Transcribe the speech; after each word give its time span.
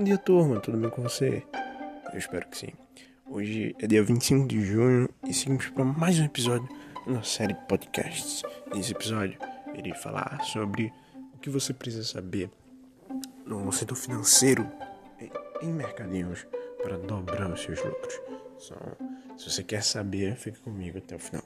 Bom 0.00 0.04
dia, 0.04 0.16
turma, 0.16 0.58
tudo 0.60 0.78
bem 0.78 0.88
com 0.88 1.02
você? 1.02 1.42
Eu 2.10 2.18
espero 2.18 2.48
que 2.48 2.56
sim. 2.56 2.72
Hoje 3.28 3.76
é 3.78 3.86
dia 3.86 4.02
25 4.02 4.48
de 4.48 4.64
junho 4.64 5.10
e 5.28 5.34
seguimos 5.34 5.68
para 5.68 5.84
mais 5.84 6.18
um 6.18 6.24
episódio 6.24 6.66
na 7.06 7.22
série 7.22 7.52
de 7.52 7.60
podcasts. 7.66 8.42
Nesse 8.74 8.92
episódio, 8.92 9.38
irei 9.74 9.92
falar 9.92 10.40
sobre 10.42 10.90
o 11.34 11.38
que 11.38 11.50
você 11.50 11.74
precisa 11.74 12.02
saber 12.04 12.50
no 13.44 13.70
setor 13.72 13.94
financeiro 13.94 14.66
em 15.60 15.70
mercadinhos 15.70 16.46
para 16.82 16.96
dobrar 16.96 17.52
os 17.52 17.60
seus 17.60 17.84
lucros. 17.84 18.18
Então, 18.56 18.96
se 19.36 19.50
você 19.50 19.62
quer 19.62 19.82
saber, 19.82 20.34
fique 20.36 20.60
comigo 20.60 20.96
até 20.96 21.14
o 21.14 21.18
final. 21.18 21.44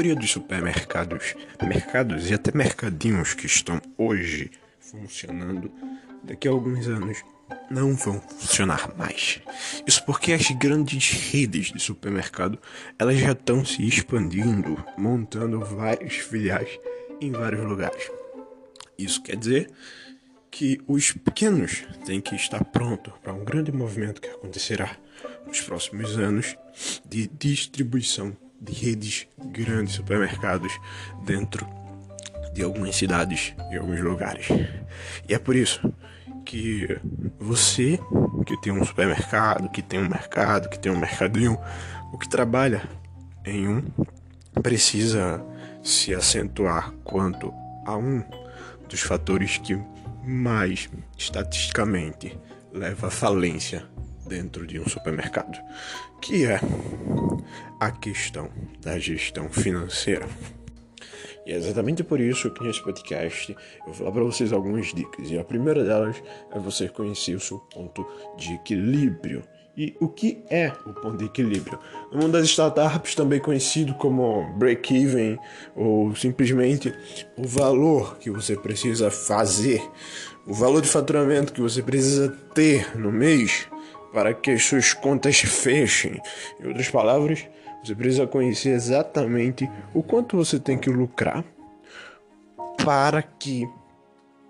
Maioria 0.00 0.16
dos 0.16 0.30
supermercados, 0.30 1.34
mercados 1.62 2.30
e 2.30 2.32
até 2.32 2.56
mercadinhos 2.56 3.34
que 3.34 3.44
estão 3.44 3.82
hoje 3.98 4.50
funcionando, 4.78 5.70
daqui 6.24 6.48
a 6.48 6.50
alguns 6.50 6.88
anos 6.88 7.22
não 7.70 7.94
vão 7.94 8.18
funcionar 8.18 8.96
mais. 8.96 9.42
Isso 9.86 10.02
porque 10.06 10.32
as 10.32 10.50
grandes 10.52 11.10
redes 11.30 11.70
de 11.70 11.78
supermercado, 11.78 12.58
elas 12.98 13.18
já 13.18 13.32
estão 13.32 13.62
se 13.62 13.86
expandindo, 13.86 14.82
montando 14.96 15.60
vários 15.60 16.14
filiais 16.14 16.80
em 17.20 17.30
vários 17.30 17.62
lugares. 17.62 18.10
Isso 18.96 19.22
quer 19.22 19.36
dizer 19.36 19.70
que 20.50 20.80
os 20.88 21.12
pequenos 21.12 21.84
têm 22.06 22.22
que 22.22 22.34
estar 22.34 22.64
prontos 22.64 23.12
para 23.22 23.34
um 23.34 23.44
grande 23.44 23.70
movimento 23.70 24.22
que 24.22 24.30
acontecerá 24.30 24.96
nos 25.46 25.60
próximos 25.60 26.18
anos 26.18 26.56
de 27.06 27.28
distribuição 27.28 28.34
de 28.60 28.72
redes 28.72 29.26
grandes 29.46 29.94
supermercados 29.94 30.72
dentro 31.24 31.66
de 32.52 32.62
algumas 32.62 32.96
cidades 32.96 33.54
e 33.70 33.76
alguns 33.76 34.00
lugares. 34.00 34.48
E 35.28 35.34
é 35.34 35.38
por 35.38 35.56
isso 35.56 35.80
que 36.44 36.98
você 37.38 37.98
que 38.46 38.60
tem 38.60 38.72
um 38.72 38.84
supermercado, 38.84 39.68
que 39.70 39.82
tem 39.82 40.00
um 40.00 40.08
mercado, 40.08 40.68
que 40.68 40.78
tem 40.78 40.90
um 40.90 40.98
mercadinho, 40.98 41.58
o 42.12 42.18
que 42.18 42.28
trabalha 42.28 42.82
em 43.44 43.68
um 43.68 43.84
precisa 44.62 45.44
se 45.82 46.14
acentuar 46.14 46.92
quanto 47.04 47.52
a 47.86 47.96
um 47.96 48.22
dos 48.88 49.00
fatores 49.00 49.58
que 49.58 49.80
mais 50.24 50.90
estatisticamente 51.16 52.38
leva 52.72 53.06
à 53.06 53.10
falência 53.10 53.86
dentro 54.26 54.66
de 54.66 54.78
um 54.78 54.88
supermercado, 54.88 55.58
que 56.20 56.44
é 56.44 56.60
a 57.78 57.90
questão 57.90 58.50
da 58.80 58.98
gestão 58.98 59.48
financeira. 59.48 60.26
E 61.46 61.52
é 61.52 61.56
exatamente 61.56 62.04
por 62.04 62.20
isso 62.20 62.50
que 62.50 62.62
nesse 62.62 62.82
podcast 62.82 63.52
eu 63.52 63.86
vou 63.86 63.94
falar 63.94 64.12
para 64.12 64.22
vocês 64.24 64.52
algumas 64.52 64.92
dicas. 64.92 65.30
E 65.30 65.38
a 65.38 65.44
primeira 65.44 65.82
delas 65.82 66.22
é 66.52 66.58
você 66.58 66.88
conhecer 66.88 67.34
o 67.34 67.40
seu 67.40 67.58
ponto 67.58 68.06
de 68.36 68.54
equilíbrio. 68.54 69.42
E 69.76 69.96
o 69.98 70.08
que 70.08 70.44
é 70.50 70.72
o 70.84 70.92
ponto 70.92 71.16
de 71.16 71.24
equilíbrio? 71.24 71.78
No 72.12 72.20
mundo 72.20 72.32
das 72.32 72.46
startups, 72.46 73.14
também 73.14 73.40
conhecido 73.40 73.94
como 73.94 74.52
break-even, 74.58 75.38
ou 75.74 76.14
simplesmente 76.14 76.92
o 77.36 77.46
valor 77.46 78.18
que 78.18 78.30
você 78.30 78.56
precisa 78.56 79.10
fazer, 79.10 79.82
o 80.46 80.52
valor 80.52 80.82
de 80.82 80.88
faturamento 80.88 81.52
que 81.52 81.60
você 81.60 81.82
precisa 81.82 82.28
ter 82.52 82.96
no 82.98 83.10
mês 83.10 83.66
para 84.12 84.34
que 84.34 84.50
as 84.50 84.64
suas 84.64 84.92
contas 84.92 85.40
fechem. 85.40 86.20
Em 86.60 86.66
outras 86.66 86.90
palavras, 86.90 87.46
você 87.82 87.94
precisa 87.94 88.26
conhecer 88.26 88.70
exatamente 88.70 89.70
o 89.94 90.02
quanto 90.02 90.36
você 90.36 90.58
tem 90.58 90.76
que 90.76 90.90
lucrar 90.90 91.44
para 92.84 93.22
que 93.22 93.68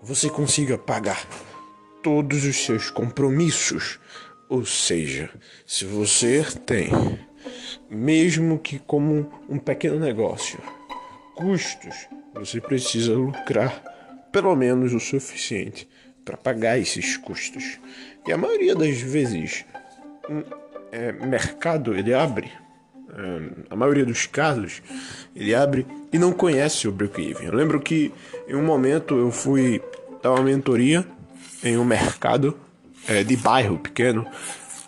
você 0.01 0.29
consiga 0.29 0.77
pagar 0.77 1.25
todos 2.01 2.43
os 2.43 2.57
seus 2.65 2.89
compromissos. 2.89 3.99
Ou 4.49 4.65
seja, 4.65 5.29
se 5.65 5.85
você 5.85 6.45
tem, 6.65 6.89
mesmo 7.89 8.59
que 8.59 8.79
como 8.79 9.31
um 9.47 9.57
pequeno 9.57 9.99
negócio, 9.99 10.59
custos, 11.35 12.07
você 12.33 12.59
precisa 12.59 13.13
lucrar 13.13 13.81
pelo 14.31 14.55
menos 14.55 14.93
o 14.93 14.99
suficiente 14.99 15.87
para 16.23 16.37
pagar 16.37 16.77
esses 16.77 17.17
custos. 17.17 17.79
E 18.27 18.31
a 18.31 18.37
maioria 18.37 18.75
das 18.75 19.01
vezes, 19.01 19.65
um 20.29 20.43
é, 20.91 21.11
mercado 21.11 21.95
ele 21.95 22.13
abre, 22.13 22.51
é, 23.09 23.63
a 23.69 23.75
maioria 23.75 24.05
dos 24.05 24.25
casos, 24.25 24.81
ele 25.35 25.55
abre 25.55 25.87
e 26.11 26.19
não 26.19 26.31
conhece 26.31 26.87
o 26.87 26.91
break-even. 26.91 27.47
Eu 27.47 27.55
lembro 27.55 27.79
que 27.79 28.11
em 28.47 28.55
um 28.55 28.63
momento 28.63 29.17
eu 29.17 29.31
fui 29.31 29.81
dar 30.21 30.31
uma 30.31 30.43
mentoria 30.43 31.05
em 31.63 31.77
um 31.77 31.85
mercado 31.85 32.57
é, 33.07 33.23
de 33.23 33.35
bairro 33.35 33.79
pequeno 33.79 34.25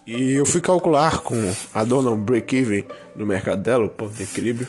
e 0.06 0.34
eu 0.34 0.46
fui 0.46 0.62
calcular 0.62 1.22
com 1.22 1.36
a 1.74 1.84
dona 1.84 2.12
o 2.12 2.18
break-even 2.18 2.86
do 3.16 3.26
mercado 3.26 3.62
dela, 3.62 3.86
o 3.86 3.90
ponto 3.90 4.14
de 4.14 4.24
equilíbrio. 4.24 4.68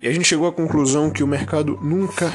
E 0.00 0.08
a 0.08 0.12
gente 0.12 0.24
chegou 0.24 0.46
à 0.46 0.52
conclusão 0.52 1.10
que 1.10 1.22
o 1.22 1.26
mercado 1.26 1.78
nunca 1.82 2.32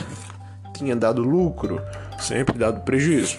tinha 0.75 0.95
dado 0.95 1.21
lucro, 1.21 1.81
sempre 2.19 2.57
dado 2.57 2.81
prejuízo. 2.81 3.37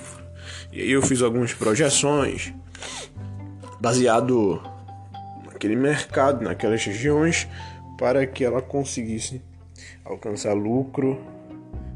E 0.72 0.80
aí 0.80 0.90
eu 0.90 1.02
fiz 1.02 1.20
algumas 1.20 1.52
projeções 1.52 2.54
baseado 3.78 4.62
naquele 5.44 5.76
mercado, 5.76 6.42
naquelas 6.42 6.82
regiões, 6.82 7.46
para 7.98 8.26
que 8.26 8.42
ela 8.42 8.62
conseguisse 8.62 9.42
alcançar 10.02 10.54
lucro, 10.54 11.20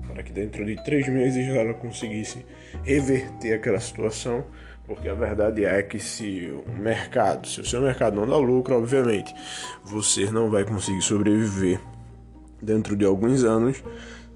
para 0.06 0.22
que 0.22 0.30
dentro 0.30 0.64
de 0.66 0.76
três 0.84 1.08
meses 1.08 1.48
ela 1.48 1.72
conseguisse 1.72 2.44
reverter 2.82 3.54
aquela 3.54 3.80
situação, 3.80 4.44
porque 4.86 5.08
a 5.08 5.14
verdade 5.14 5.64
é 5.64 5.82
que 5.82 5.98
se 5.98 6.52
o 6.66 6.70
mercado, 6.70 7.48
se 7.48 7.62
o 7.62 7.64
seu 7.64 7.80
mercado 7.80 8.16
não 8.16 8.26
dá 8.26 8.36
lucro, 8.36 8.76
obviamente, 8.76 9.34
você 9.84 10.30
não 10.30 10.50
vai 10.50 10.64
conseguir 10.64 11.00
sobreviver 11.00 11.80
dentro 12.60 12.94
de 12.94 13.06
alguns 13.06 13.42
anos, 13.42 13.82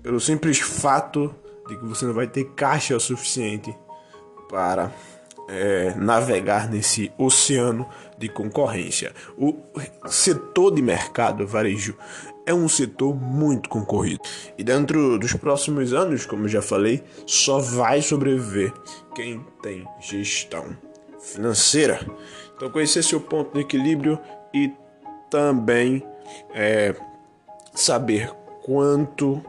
pelo 0.03 0.19
simples 0.19 0.59
fato 0.59 1.35
de 1.69 1.77
que 1.77 1.85
você 1.85 2.07
não 2.07 2.15
vai 2.15 2.27
ter 2.27 2.45
caixa 2.55 2.97
o 2.97 3.01
suficiente 3.01 3.77
para 4.51 4.93
é, 5.49 5.95
navegar 5.97 6.69
nesse 6.69 7.13
oceano 7.17 7.89
de 8.19 8.29
concorrência. 8.29 9.13
O 9.39 9.57
setor 10.09 10.75
de 10.75 10.83
mercado 10.83 11.47
varejo 11.47 11.97
é 12.45 12.53
um 12.53 12.69
setor 12.69 13.15
muito 13.15 13.69
concorrido 13.69 14.23
e 14.59 14.65
dentro 14.65 15.19
dos 15.19 15.33
próximos 15.35 15.93
anos, 15.93 16.27
como 16.27 16.49
já 16.49 16.61
falei, 16.61 17.03
só 17.27 17.59
vai 17.59 18.03
sobreviver 18.03 18.73
quem 19.15 19.45
tem 19.63 19.87
gestão 20.01 20.77
financeira. 21.21 22.01
Então, 22.57 22.71
conhecer 22.71 23.03
seu 23.03 23.21
ponto 23.21 23.55
de 23.55 23.61
equilíbrio 23.61 24.19
e 24.53 24.73
também 25.31 26.03
é, 26.53 26.95
saber 27.75 28.31
quanto 28.63 29.43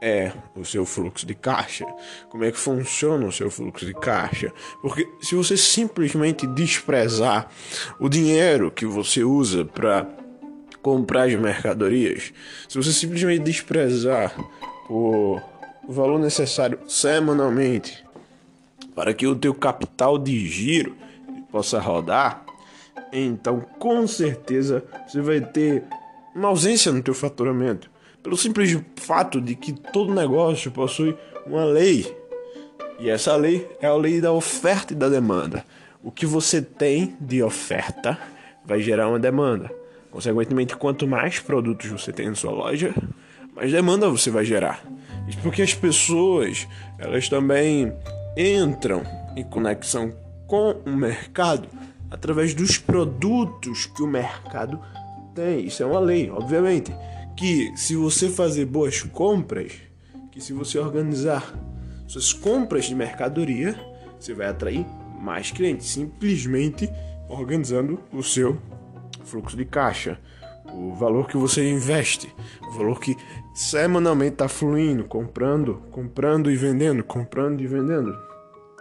é 0.00 0.32
o 0.56 0.64
seu 0.64 0.86
fluxo 0.86 1.26
de 1.26 1.34
caixa, 1.34 1.84
como 2.30 2.44
é 2.44 2.50
que 2.50 2.58
funciona 2.58 3.26
o 3.26 3.32
seu 3.32 3.50
fluxo 3.50 3.84
de 3.84 3.92
caixa. 3.92 4.52
Porque 4.80 5.06
se 5.20 5.34
você 5.34 5.56
simplesmente 5.56 6.46
desprezar 6.46 7.48
o 7.98 8.08
dinheiro 8.08 8.70
que 8.70 8.86
você 8.86 9.22
usa 9.22 9.64
para 9.64 10.08
comprar 10.80 11.24
as 11.24 11.34
mercadorias, 11.34 12.32
se 12.68 12.78
você 12.78 12.92
simplesmente 12.92 13.42
desprezar 13.42 14.34
o 14.88 15.38
valor 15.86 16.18
necessário 16.18 16.78
semanalmente 16.88 18.04
para 18.94 19.12
que 19.12 19.26
o 19.26 19.36
teu 19.36 19.54
capital 19.54 20.18
de 20.18 20.46
giro 20.46 20.96
possa 21.52 21.78
rodar, 21.78 22.44
então 23.12 23.60
com 23.78 24.06
certeza 24.06 24.84
você 25.06 25.20
vai 25.20 25.40
ter 25.40 25.84
uma 26.34 26.48
ausência 26.48 26.90
no 26.92 27.02
teu 27.02 27.12
faturamento 27.12 27.89
pelo 28.22 28.36
simples 28.36 28.78
fato 28.96 29.40
de 29.40 29.54
que 29.54 29.72
todo 29.72 30.14
negócio 30.14 30.70
possui 30.70 31.16
uma 31.46 31.64
lei. 31.64 32.14
E 32.98 33.08
essa 33.08 33.34
lei 33.34 33.66
é 33.80 33.86
a 33.86 33.94
lei 33.94 34.20
da 34.20 34.32
oferta 34.32 34.92
e 34.92 34.96
da 34.96 35.08
demanda. 35.08 35.64
O 36.02 36.10
que 36.10 36.26
você 36.26 36.60
tem 36.60 37.16
de 37.20 37.42
oferta 37.42 38.18
vai 38.64 38.80
gerar 38.80 39.08
uma 39.08 39.18
demanda. 39.18 39.70
Consequentemente, 40.10 40.76
quanto 40.76 41.06
mais 41.06 41.38
produtos 41.38 41.88
você 41.88 42.12
tem 42.12 42.28
na 42.28 42.34
sua 42.34 42.50
loja, 42.50 42.94
mais 43.54 43.72
demanda 43.72 44.08
você 44.08 44.30
vai 44.30 44.44
gerar. 44.44 44.84
Isso 45.28 45.38
porque 45.42 45.62
as 45.62 45.72
pessoas, 45.72 46.66
elas 46.98 47.28
também 47.28 47.92
entram 48.36 49.02
em 49.36 49.44
conexão 49.44 50.12
com 50.46 50.72
o 50.84 50.94
mercado 50.94 51.68
através 52.10 52.52
dos 52.54 52.76
produtos 52.76 53.86
que 53.86 54.02
o 54.02 54.06
mercado 54.06 54.80
tem. 55.34 55.66
Isso 55.66 55.82
é 55.82 55.86
uma 55.86 56.00
lei, 56.00 56.28
obviamente 56.30 56.92
que 57.40 57.72
se 57.74 57.96
você 57.96 58.28
fazer 58.28 58.66
boas 58.66 59.02
compras, 59.02 59.72
que 60.30 60.42
se 60.42 60.52
você 60.52 60.78
organizar 60.78 61.58
suas 62.06 62.34
compras 62.34 62.84
de 62.84 62.94
mercadoria, 62.94 63.74
você 64.18 64.34
vai 64.34 64.46
atrair 64.46 64.84
mais 65.18 65.50
clientes, 65.50 65.86
simplesmente 65.86 66.86
organizando 67.30 67.98
o 68.12 68.22
seu 68.22 68.58
fluxo 69.24 69.56
de 69.56 69.64
caixa. 69.64 70.20
o 70.74 70.94
valor 70.94 71.26
que 71.26 71.36
você 71.36 71.68
investe, 71.68 72.32
o 72.68 72.72
valor 72.72 73.00
que 73.00 73.16
semanalmente 73.54 74.34
está 74.34 74.46
fluindo, 74.46 75.04
comprando, 75.04 75.82
comprando 75.90 76.50
e 76.50 76.56
vendendo, 76.56 77.02
comprando 77.02 77.62
e 77.62 77.66
vendendo. 77.66 78.14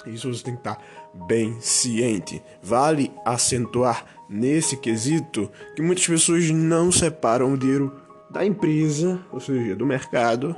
Isso 0.05 0.31
você 0.31 0.43
tem 0.43 0.55
que 0.55 0.59
estar 0.59 0.75
tá 0.75 0.83
bem 1.27 1.55
ciente. 1.61 2.43
Vale 2.61 3.09
acentuar 3.25 4.05
nesse 4.29 4.75
quesito 4.75 5.49
que 5.77 5.81
muitas 5.81 6.05
pessoas 6.05 6.51
não 6.51 6.91
separam 6.91 7.53
o 7.53 7.57
dinheiro 7.57 8.08
da 8.29 8.45
empresa, 8.45 9.19
ou 9.31 9.39
seja, 9.39 9.75
do 9.75 9.85
mercado, 9.85 10.55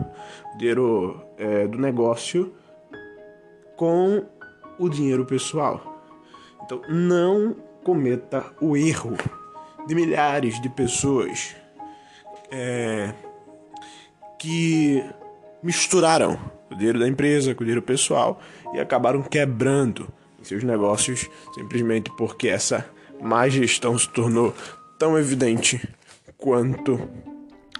dinheiro 0.57 1.21
é, 1.37 1.67
do 1.67 1.77
negócio, 1.77 2.53
com 3.75 4.25
o 4.77 4.89
dinheiro 4.89 5.25
pessoal. 5.25 6.03
Então, 6.63 6.81
não 6.89 7.55
cometa 7.83 8.45
o 8.61 8.75
erro 8.75 9.17
de 9.87 9.95
milhares 9.95 10.61
de 10.61 10.69
pessoas 10.69 11.55
é, 12.51 13.13
que 14.37 15.03
misturaram 15.63 16.39
o 16.69 16.75
dinheiro 16.75 16.99
da 16.99 17.07
empresa 17.07 17.55
com 17.55 17.61
o 17.61 17.65
dinheiro 17.65 17.81
pessoal 17.81 18.39
e 18.73 18.79
acabaram 18.79 19.21
quebrando 19.21 20.07
seus 20.41 20.63
negócios 20.63 21.29
simplesmente 21.53 22.11
porque 22.17 22.47
essa 22.47 22.85
má 23.21 23.47
gestão 23.47 23.97
se 23.97 24.09
tornou 24.09 24.53
tão 24.97 25.17
evidente 25.17 25.87
quanto 26.37 26.99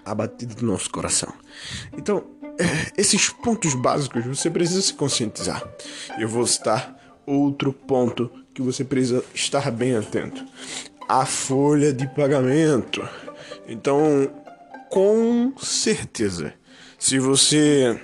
a 0.06 0.14
batida 0.14 0.56
do 0.56 0.66
nosso 0.66 0.90
coração. 0.90 1.34
Então, 1.94 2.24
é, 2.60 2.92
esses 2.98 3.30
pontos 3.30 3.74
básicos 3.74 4.26
você 4.26 4.50
precisa 4.50 4.82
se 4.82 4.94
conscientizar. 4.94 5.64
Eu 6.20 6.28
vou 6.28 6.46
citar 6.46 6.96
outro 7.26 7.72
ponto 7.72 8.32
que 8.54 8.62
você 8.62 8.84
precisa 8.84 9.24
estar 9.34 9.72
bem 9.72 9.96
atento: 9.96 10.46
a 11.08 11.26
folha 11.26 11.94
de 11.94 12.08
pagamento. 12.08 13.08
Então, 13.68 14.30
com 14.90 15.54
certeza, 15.58 16.54
se 17.00 17.20
você 17.20 18.00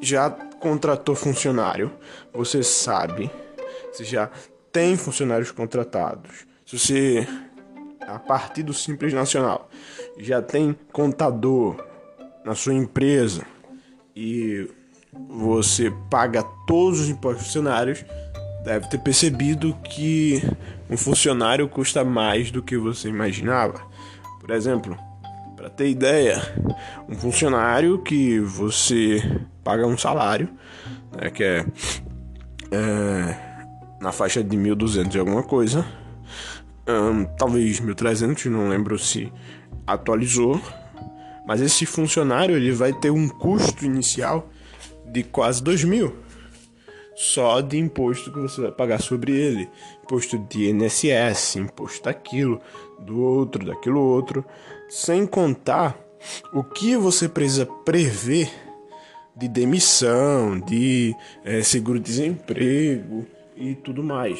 já 0.00 0.30
contratou 0.30 1.14
funcionário, 1.14 1.92
você 2.32 2.62
sabe, 2.62 3.30
se 3.92 4.04
já 4.04 4.30
tem 4.72 4.96
funcionários 4.96 5.50
contratados, 5.50 6.46
se 6.64 6.78
você 6.78 7.28
a 8.06 8.18
partir 8.18 8.62
do 8.62 8.72
Simples 8.72 9.12
Nacional 9.12 9.68
já 10.18 10.40
tem 10.40 10.76
contador 10.92 11.76
na 12.44 12.54
sua 12.54 12.74
empresa 12.74 13.44
e 14.14 14.68
você 15.28 15.92
paga 16.10 16.42
todos 16.66 17.00
os 17.00 17.08
impostos 17.08 17.46
funcionários, 17.46 18.04
deve 18.64 18.88
ter 18.88 18.98
percebido 18.98 19.74
que 19.84 20.42
um 20.88 20.96
funcionário 20.96 21.68
custa 21.68 22.04
mais 22.04 22.50
do 22.50 22.62
que 22.62 22.76
você 22.76 23.08
imaginava. 23.08 23.80
Por 24.40 24.50
exemplo, 24.50 24.96
para 25.56 25.70
ter 25.70 25.88
ideia, 25.88 26.40
um 27.08 27.14
funcionário 27.14 28.02
que 28.02 28.38
você 28.40 29.22
paga 29.64 29.86
um 29.86 29.96
salário, 29.96 30.48
né, 31.16 31.30
que 31.30 31.42
é, 31.42 31.66
é 32.70 33.46
na 34.00 34.12
faixa 34.12 34.44
de 34.44 34.56
1.200 34.56 35.14
e 35.14 35.18
alguma 35.18 35.42
coisa, 35.42 35.84
um, 36.86 37.24
talvez 37.24 37.80
1.300, 37.80 38.46
não 38.46 38.68
lembro 38.68 38.98
se 38.98 39.32
atualizou, 39.86 40.60
mas 41.46 41.60
esse 41.60 41.86
funcionário 41.86 42.56
ele 42.56 42.72
vai 42.72 42.92
ter 42.92 43.10
um 43.10 43.28
custo 43.28 43.84
inicial 43.84 44.48
de 45.06 45.22
quase 45.22 45.62
2 45.62 45.84
mil 45.84 46.26
só 47.16 47.62
de 47.62 47.78
imposto 47.78 48.30
que 48.30 48.38
você 48.38 48.60
vai 48.60 48.70
pagar 48.70 49.00
sobre 49.00 49.32
ele, 49.32 49.70
imposto 50.04 50.38
de 50.38 50.68
INSS, 50.68 51.56
imposto 51.56 52.04
daquilo, 52.04 52.60
do 53.00 53.22
outro, 53.22 53.64
daquilo 53.64 54.02
outro, 54.02 54.44
sem 54.86 55.26
contar 55.26 55.98
o 56.52 56.62
que 56.62 56.94
você 56.94 57.26
precisa 57.26 57.64
prever 57.64 58.52
de 59.34 59.48
demissão, 59.48 60.60
de 60.60 61.14
é, 61.42 61.62
seguro-desemprego 61.62 63.26
e 63.56 63.74
tudo 63.74 64.04
mais. 64.04 64.38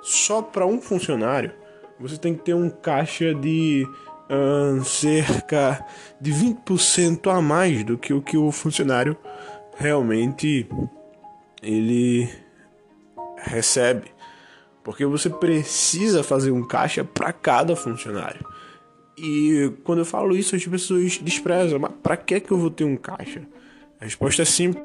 Só 0.00 0.40
para 0.40 0.64
um 0.64 0.80
funcionário, 0.80 1.52
você 1.98 2.16
tem 2.16 2.34
que 2.34 2.44
ter 2.44 2.54
um 2.54 2.70
caixa 2.70 3.34
de 3.34 3.86
hum, 4.30 4.84
cerca 4.84 5.84
de 6.20 6.32
20% 6.32 7.30
a 7.30 7.40
mais 7.42 7.84
do 7.84 7.98
que 7.98 8.12
o 8.12 8.22
que 8.22 8.36
o 8.36 8.52
funcionário 8.52 9.16
realmente 9.76 10.68
ele 11.62 12.28
recebe. 13.36 14.12
Porque 14.82 15.04
você 15.04 15.28
precisa 15.28 16.22
fazer 16.22 16.50
um 16.50 16.66
caixa 16.66 17.04
para 17.04 17.32
cada 17.32 17.76
funcionário. 17.76 18.46
E 19.18 19.72
quando 19.84 19.98
eu 19.98 20.04
falo 20.06 20.34
isso, 20.34 20.56
as 20.56 20.66
pessoas 20.66 21.18
desprezam. 21.18 21.78
Mas 21.78 21.92
para 22.02 22.16
que, 22.16 22.40
que 22.40 22.50
eu 22.50 22.58
vou 22.58 22.70
ter 22.70 22.84
um 22.84 22.96
caixa? 22.96 23.42
A 24.00 24.04
resposta 24.04 24.42
é 24.42 24.46
simples. 24.46 24.82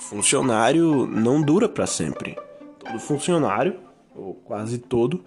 Funcionário 0.00 1.06
não 1.06 1.40
dura 1.40 1.68
para 1.68 1.86
sempre. 1.86 2.36
Todo 2.78 2.98
funcionário, 2.98 3.80
ou 4.14 4.34
quase 4.34 4.78
todo, 4.78 5.24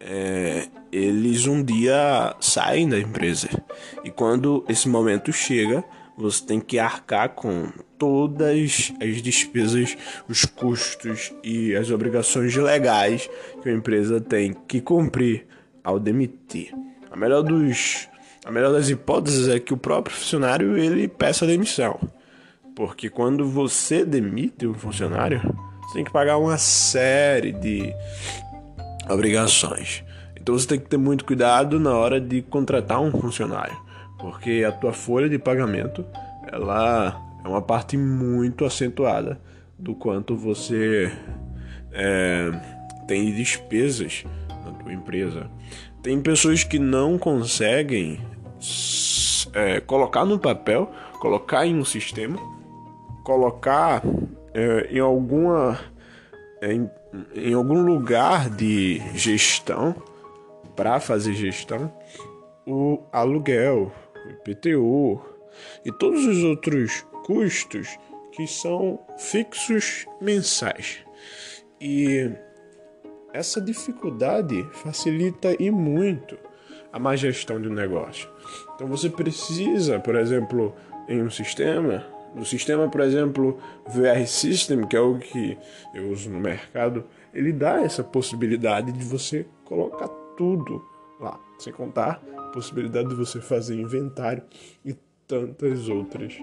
é, 0.00 0.68
eles 0.92 1.46
um 1.46 1.62
dia 1.62 2.34
saem 2.40 2.88
da 2.88 2.98
empresa. 2.98 3.48
E 4.04 4.10
quando 4.10 4.64
esse 4.68 4.88
momento 4.88 5.32
chega, 5.32 5.84
você 6.16 6.44
tem 6.44 6.60
que 6.60 6.78
arcar 6.78 7.30
com 7.30 7.68
todas 7.96 8.92
as 9.00 9.22
despesas, 9.22 9.96
os 10.28 10.44
custos 10.44 11.32
e 11.42 11.74
as 11.74 11.90
obrigações 11.90 12.54
legais 12.54 13.28
que 13.62 13.68
a 13.68 13.72
empresa 13.72 14.20
tem 14.20 14.54
que 14.66 14.80
cumprir 14.80 15.46
ao 15.82 15.98
demitir. 15.98 16.72
A 17.10 17.16
melhor 17.16 17.42
dos 17.42 18.08
a 18.44 18.50
melhor 18.50 18.72
das 18.72 18.88
hipóteses 18.88 19.46
é 19.48 19.60
que 19.60 19.74
o 19.74 19.76
próprio 19.76 20.16
funcionário 20.16 20.78
ele 20.78 21.06
peça 21.06 21.46
demissão. 21.46 22.00
Porque 22.74 23.10
quando 23.10 23.46
você 23.46 24.04
demite 24.04 24.66
um 24.66 24.72
funcionário, 24.72 25.42
você 25.82 25.94
tem 25.94 26.04
que 26.04 26.12
pagar 26.12 26.38
uma 26.38 26.56
série 26.56 27.52
de 27.52 27.92
obrigações. 29.08 30.04
Então 30.40 30.58
você 30.58 30.66
tem 30.66 30.80
que 30.80 30.86
ter 30.86 30.96
muito 30.96 31.24
cuidado 31.24 31.78
na 31.78 31.94
hora 31.94 32.20
de 32.20 32.42
contratar 32.42 33.00
um 33.00 33.10
funcionário, 33.10 33.76
porque 34.18 34.64
a 34.66 34.72
tua 34.72 34.92
folha 34.92 35.28
de 35.28 35.38
pagamento 35.38 36.04
ela 36.50 37.20
é 37.44 37.48
uma 37.48 37.62
parte 37.62 37.96
muito 37.96 38.64
acentuada 38.64 39.40
do 39.78 39.94
quanto 39.94 40.36
você 40.36 41.12
é, 41.92 42.50
tem 43.06 43.26
de 43.26 43.36
despesas 43.36 44.24
na 44.64 44.72
tua 44.72 44.92
empresa. 44.92 45.50
Tem 46.02 46.20
pessoas 46.20 46.64
que 46.64 46.78
não 46.78 47.18
conseguem 47.18 48.20
é, 49.52 49.80
colocar 49.80 50.24
no 50.24 50.38
papel, 50.38 50.90
colocar 51.20 51.66
em 51.66 51.76
um 51.76 51.84
sistema, 51.84 52.38
colocar 53.24 54.02
é, 54.54 54.88
em 54.90 55.00
alguma 55.00 55.78
em, 56.62 56.90
em 57.34 57.54
algum 57.54 57.82
lugar 57.82 58.50
de 58.50 59.00
gestão 59.14 59.94
para 60.76 61.00
fazer 61.00 61.34
gestão 61.34 61.92
o 62.66 63.02
aluguel, 63.12 63.90
o 64.26 64.30
IPTU 64.30 65.20
e 65.84 65.92
todos 65.92 66.24
os 66.26 66.44
outros 66.44 67.06
custos 67.24 67.98
que 68.32 68.46
são 68.46 69.00
fixos 69.16 70.06
mensais. 70.20 70.98
E 71.80 72.30
essa 73.32 73.60
dificuldade 73.60 74.64
facilita 74.72 75.56
e 75.58 75.70
muito 75.70 76.38
a 76.92 76.98
má 76.98 77.16
gestão 77.16 77.60
de 77.60 77.68
um 77.68 77.74
negócio. 77.74 78.28
Então 78.74 78.86
você 78.86 79.08
precisa, 79.08 79.98
por 79.98 80.16
exemplo, 80.16 80.74
em 81.08 81.22
um 81.22 81.30
sistema, 81.30 82.06
no 82.38 82.44
sistema, 82.44 82.88
por 82.88 83.00
exemplo, 83.00 83.58
VR 83.86 84.26
System, 84.26 84.86
que 84.86 84.96
é 84.96 85.00
o 85.00 85.18
que 85.18 85.58
eu 85.92 86.10
uso 86.10 86.30
no 86.30 86.38
mercado, 86.38 87.04
ele 87.34 87.52
dá 87.52 87.82
essa 87.82 88.04
possibilidade 88.04 88.92
de 88.92 89.04
você 89.04 89.46
colocar 89.64 90.08
tudo 90.36 90.82
lá, 91.20 91.38
sem 91.58 91.72
contar 91.72 92.22
a 92.36 92.42
possibilidade 92.52 93.08
de 93.08 93.14
você 93.16 93.40
fazer 93.40 93.74
inventário 93.74 94.42
e 94.84 94.94
tantas 95.26 95.88
outras 95.88 96.38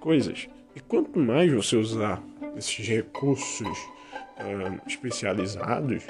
coisas. 0.00 0.48
E 0.74 0.80
quanto 0.80 1.18
mais 1.18 1.52
você 1.52 1.76
usar 1.76 2.22
esses 2.56 2.86
recursos 2.88 3.68
uh, 3.68 4.80
especializados 4.86 6.04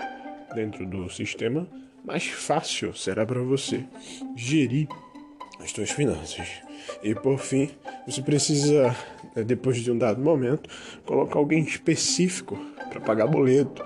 dentro 0.54 0.86
do 0.86 1.10
sistema, 1.10 1.68
mais 2.04 2.24
fácil 2.24 2.94
será 2.94 3.26
para 3.26 3.42
você 3.42 3.84
gerir 4.36 4.88
as 5.60 5.70
suas 5.70 5.90
finanças. 5.90 6.48
E 7.02 7.14
por 7.14 7.38
fim, 7.38 7.70
você 8.06 8.22
precisa, 8.22 8.94
né, 9.34 9.42
depois 9.44 9.78
de 9.78 9.90
um 9.90 9.98
dado 9.98 10.20
momento, 10.20 10.68
colocar 11.04 11.38
alguém 11.38 11.62
específico 11.62 12.56
para 12.90 13.00
pagar 13.00 13.26
boleto, 13.26 13.84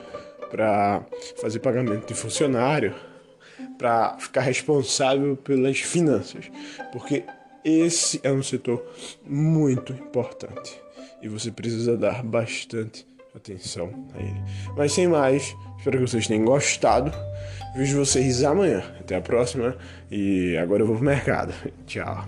para 0.50 1.04
fazer 1.40 1.60
pagamento 1.60 2.06
de 2.06 2.14
funcionário, 2.14 2.94
para 3.78 4.18
ficar 4.18 4.40
responsável 4.40 5.36
pelas 5.36 5.78
finanças, 5.78 6.50
porque 6.92 7.24
esse 7.64 8.20
é 8.22 8.32
um 8.32 8.42
setor 8.42 8.84
muito 9.24 9.92
importante 9.92 10.80
e 11.22 11.28
você 11.28 11.50
precisa 11.50 11.96
dar 11.96 12.22
bastante 12.22 13.06
atenção 13.38 13.90
a 14.14 14.20
ele. 14.20 14.42
Mas 14.76 14.92
sem 14.92 15.08
mais, 15.08 15.56
espero 15.78 15.98
que 15.98 16.06
vocês 16.06 16.26
tenham 16.26 16.44
gostado. 16.44 17.12
Vejo 17.74 17.98
vocês 17.98 18.42
amanhã. 18.44 18.82
Até 19.00 19.16
a 19.16 19.20
próxima. 19.20 19.76
E 20.10 20.56
agora 20.56 20.82
eu 20.82 20.86
vou 20.86 20.96
pro 20.96 21.04
mercado. 21.04 21.54
Tchau. 21.86 22.26